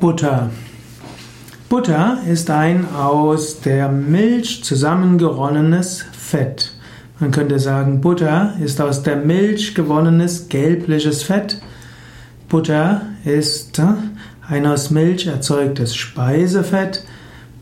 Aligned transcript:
Butter. 0.00 0.50
Butter 1.68 2.18
ist 2.30 2.50
ein 2.50 2.86
aus 2.94 3.60
der 3.60 3.88
Milch 3.88 4.62
zusammengeronnenes 4.64 6.04
Fett. 6.12 6.72
Man 7.20 7.30
könnte 7.30 7.58
sagen, 7.58 8.00
Butter 8.00 8.54
ist 8.62 8.80
aus 8.80 9.02
der 9.02 9.16
Milch 9.16 9.74
gewonnenes 9.74 10.48
gelbliches 10.48 11.22
Fett. 11.22 11.60
Butter 12.48 13.02
ist 13.24 13.80
ein 14.48 14.66
aus 14.66 14.90
Milch 14.90 15.26
erzeugtes 15.26 15.96
Speisefett. 15.96 17.04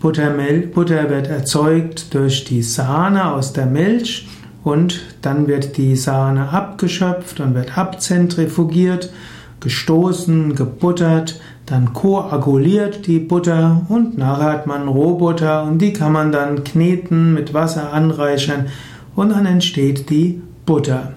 Buttermilch, 0.01 0.73
Butter 0.73 1.09
wird 1.11 1.29
erzeugt 1.29 2.13
durch 2.13 2.45
die 2.45 2.63
Sahne 2.63 3.33
aus 3.33 3.53
der 3.53 3.67
Milch 3.67 4.29
und 4.65 5.01
dann 5.23 5.47
wird 5.47 5.77
die 5.77 5.95
Sahne 5.95 6.49
abgeschöpft 6.49 7.39
und 7.39 7.55
wird 7.55 7.79
abzentrifugiert, 7.79 9.13
gestoßen, 9.61 10.57
gebuttert, 10.57 11.41
dann 11.73 11.95
koaguliert 11.95 13.07
die 13.07 13.19
Butter 13.19 13.87
und 13.89 14.19
nachher 14.19 14.53
hat 14.53 14.67
man 14.67 14.89
Rohbutter 14.89 15.65
und 15.65 15.81
die 15.81 15.95
kann 15.95 16.13
man 16.13 16.31
dann 16.31 16.65
kneten, 16.65 17.33
mit 17.33 17.55
Wasser 17.55 17.95
anreichern 17.95 18.67
und 19.15 19.31
dann 19.31 19.47
entsteht 19.47 20.11
die 20.11 20.43
Butter. 20.67 21.15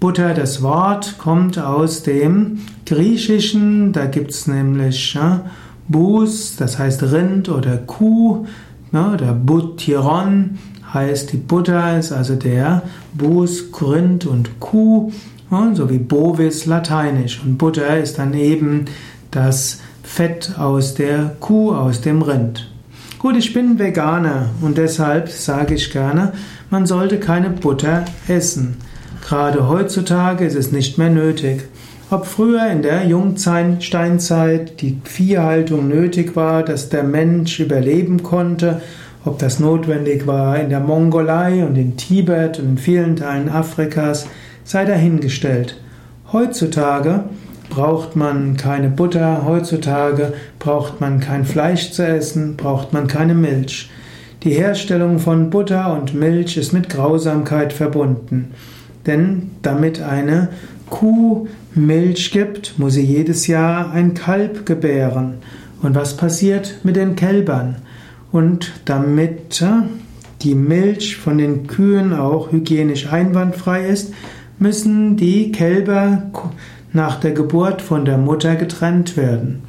Butter, 0.00 0.34
das 0.34 0.62
Wort, 0.62 1.16
kommt 1.16 1.58
aus 1.58 2.02
dem 2.02 2.58
Griechischen, 2.84 3.92
da 3.94 4.04
gibt 4.04 4.32
es 4.32 4.46
nämlich 4.46 5.14
ja, 5.14 5.46
Bus, 5.88 6.56
das 6.56 6.78
heißt 6.78 7.02
Rind 7.04 7.48
oder 7.48 7.78
Kuh, 7.78 8.44
ja, 8.92 9.14
oder 9.14 9.32
Butyron 9.32 10.58
heißt 10.92 11.32
die 11.32 11.38
Butter, 11.38 11.98
ist 11.98 12.12
also 12.12 12.36
der 12.36 12.82
Bus, 13.14 13.64
Rind 13.80 14.26
und 14.26 14.60
Kuh, 14.60 15.10
ja, 15.50 15.70
so 15.74 15.88
wie 15.88 15.98
Bovis 15.98 16.66
lateinisch. 16.66 17.40
Und 17.42 17.56
Butter 17.56 17.98
ist 17.98 18.18
dann 18.18 18.34
eben 18.34 18.84
das 19.34 19.80
Fett 20.02 20.52
aus 20.58 20.94
der 20.94 21.34
Kuh, 21.40 21.72
aus 21.72 22.00
dem 22.00 22.22
Rind. 22.22 22.70
Gut, 23.18 23.36
ich 23.36 23.54
bin 23.54 23.78
Veganer 23.78 24.50
und 24.60 24.76
deshalb 24.76 25.30
sage 25.30 25.74
ich 25.74 25.90
gerne, 25.90 26.32
man 26.70 26.86
sollte 26.86 27.18
keine 27.18 27.50
Butter 27.50 28.04
essen. 28.28 28.76
Gerade 29.26 29.68
heutzutage 29.68 30.44
ist 30.44 30.56
es 30.56 30.72
nicht 30.72 30.98
mehr 30.98 31.08
nötig. 31.08 31.62
Ob 32.10 32.26
früher 32.26 32.66
in 32.70 32.82
der 32.82 33.06
Jungsteinzeit 33.06 34.80
die 34.82 35.00
Viehhaltung 35.04 35.88
nötig 35.88 36.36
war, 36.36 36.62
dass 36.62 36.90
der 36.90 37.02
Mensch 37.02 37.60
überleben 37.60 38.22
konnte, 38.22 38.82
ob 39.24 39.38
das 39.38 39.58
notwendig 39.58 40.26
war 40.26 40.60
in 40.60 40.68
der 40.68 40.80
Mongolei 40.80 41.64
und 41.64 41.76
in 41.76 41.96
Tibet 41.96 42.58
und 42.58 42.68
in 42.68 42.78
vielen 42.78 43.16
Teilen 43.16 43.48
Afrikas, 43.48 44.26
sei 44.64 44.84
dahingestellt. 44.84 45.80
Heutzutage 46.30 47.24
braucht 47.70 48.16
man 48.16 48.56
keine 48.56 48.88
Butter, 48.88 49.44
heutzutage 49.44 50.32
braucht 50.58 51.00
man 51.00 51.20
kein 51.20 51.44
Fleisch 51.44 51.92
zu 51.92 52.06
essen, 52.06 52.56
braucht 52.56 52.92
man 52.92 53.06
keine 53.06 53.34
Milch. 53.34 53.90
Die 54.42 54.52
Herstellung 54.52 55.18
von 55.18 55.50
Butter 55.50 55.92
und 55.94 56.14
Milch 56.14 56.56
ist 56.56 56.72
mit 56.72 56.88
Grausamkeit 56.90 57.72
verbunden. 57.72 58.50
Denn 59.06 59.50
damit 59.62 60.02
eine 60.02 60.50
Kuh 60.90 61.48
Milch 61.74 62.30
gibt, 62.30 62.78
muss 62.78 62.94
sie 62.94 63.04
jedes 63.04 63.46
Jahr 63.46 63.90
ein 63.92 64.14
Kalb 64.14 64.66
gebären. 64.66 65.38
Und 65.82 65.94
was 65.94 66.16
passiert 66.16 66.80
mit 66.84 66.96
den 66.96 67.16
Kälbern? 67.16 67.76
Und 68.32 68.72
damit 68.84 69.60
äh, 69.62 69.82
die 70.42 70.54
Milch 70.54 71.16
von 71.16 71.38
den 71.38 71.66
Kühen 71.66 72.12
auch 72.12 72.52
hygienisch 72.52 73.10
einwandfrei 73.12 73.86
ist, 73.86 74.12
müssen 74.58 75.16
die 75.16 75.52
Kälber 75.52 76.22
nach 76.94 77.20
der 77.20 77.32
Geburt 77.32 77.82
von 77.82 78.04
der 78.04 78.16
Mutter 78.16 78.56
getrennt 78.56 79.16
werden. 79.16 79.62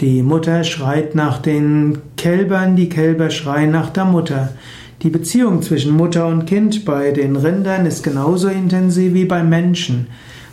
Die 0.00 0.22
Mutter 0.22 0.62
schreit 0.62 1.14
nach 1.16 1.42
den 1.42 1.98
Kälbern, 2.16 2.76
die 2.76 2.88
Kälber 2.88 3.30
schreien 3.30 3.72
nach 3.72 3.90
der 3.90 4.04
Mutter. 4.04 4.50
Die 5.02 5.10
Beziehung 5.10 5.60
zwischen 5.60 5.96
Mutter 5.96 6.26
und 6.26 6.46
Kind 6.46 6.84
bei 6.84 7.10
den 7.10 7.34
Rindern 7.36 7.84
ist 7.84 8.04
genauso 8.04 8.48
intensiv 8.48 9.12
wie 9.12 9.24
beim 9.24 9.48
Menschen. 9.48 10.06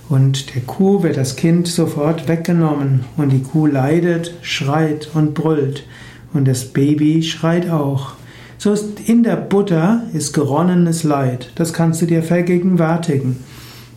Und 0.09 0.53
der 0.55 0.63
Kuh 0.63 1.03
wird 1.03 1.17
das 1.17 1.35
Kind 1.35 1.67
sofort 1.67 2.27
weggenommen 2.27 3.05
und 3.17 3.29
die 3.29 3.41
Kuh 3.41 3.67
leidet, 3.67 4.33
schreit 4.41 5.09
und 5.13 5.35
brüllt 5.35 5.85
und 6.33 6.47
das 6.47 6.65
Baby 6.65 7.23
schreit 7.23 7.69
auch. 7.69 8.13
So 8.57 8.71
ist 8.71 8.99
in 9.07 9.23
der 9.23 9.35
Butter 9.35 10.03
ist 10.13 10.33
geronnenes 10.33 11.03
Leid. 11.03 11.51
Das 11.55 11.73
kannst 11.73 12.01
du 12.01 12.07
dir 12.07 12.23
vergegenwärtigen. 12.23 13.37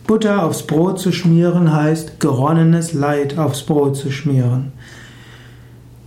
Butter 0.09 0.43
aufs 0.43 0.63
Brot 0.63 0.99
zu 0.99 1.11
schmieren 1.11 1.71
heißt 1.71 2.19
geronnenes 2.19 2.93
Leid 2.93 3.37
aufs 3.37 3.61
Brot 3.61 3.95
zu 3.95 4.09
schmieren. 4.09 4.71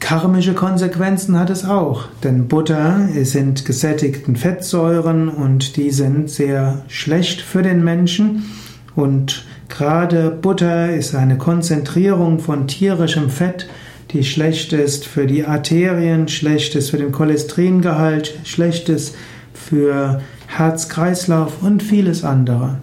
Karmische 0.00 0.54
Konsequenzen 0.54 1.38
hat 1.38 1.50
es 1.50 1.64
auch, 1.64 2.06
denn 2.24 2.48
Butter 2.48 3.06
sind 3.22 3.64
gesättigten 3.64 4.34
Fettsäuren 4.34 5.28
und 5.28 5.76
die 5.76 5.92
sind 5.92 6.28
sehr 6.28 6.82
schlecht 6.88 7.42
für 7.42 7.62
den 7.62 7.84
Menschen 7.84 8.50
und 8.96 9.44
gerade 9.68 10.30
Butter 10.30 10.92
ist 10.92 11.14
eine 11.14 11.38
Konzentrierung 11.38 12.40
von 12.40 12.66
tierischem 12.66 13.30
Fett, 13.30 13.68
die 14.10 14.24
schlecht 14.24 14.72
ist 14.72 15.06
für 15.06 15.28
die 15.28 15.44
Arterien, 15.44 16.26
schlecht 16.26 16.74
ist 16.74 16.90
für 16.90 16.98
den 16.98 17.12
Cholesteringehalt, 17.12 18.34
schlecht 18.42 18.88
ist 18.88 19.14
für 19.54 20.20
Herz-Kreislauf 20.48 21.62
und 21.62 21.84
vieles 21.84 22.24
andere. 22.24 22.78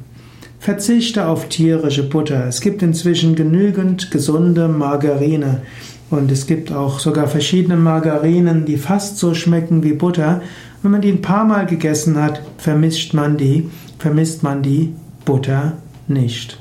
Verzichte 0.60 1.26
auf 1.28 1.48
tierische 1.48 2.04
Butter. 2.04 2.46
Es 2.48 2.60
gibt 2.60 2.84
inzwischen 2.84 3.36
genügend 3.36 4.12
gesunde 4.12 4.68
Margarine. 4.68 5.62
Und 6.10 6.32
es 6.32 6.48
gibt 6.48 6.72
auch 6.72 7.00
sogar 7.00 7.28
verschiedene 7.28 7.78
Margarinen, 7.78 8.66
die 8.66 8.78
fast 8.78 9.18
so 9.18 9.34
schmecken 9.34 9.84
wie 9.84 9.94
Butter. 9.94 10.42
Wenn 10.82 10.92
man 10.92 11.02
die 11.02 11.12
ein 11.12 11.22
paar 11.22 11.46
Mal 11.46 11.66
gegessen 11.66 12.22
hat, 12.22 12.42
vermisst 12.58 13.14
man 13.14 13.38
die, 13.38 13.70
vermisst 14.00 14.44
man 14.44 14.62
die 14.62 14.94
Butter 15.24 15.78
nicht. 16.08 16.60